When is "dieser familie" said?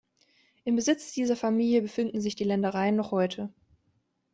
1.11-1.83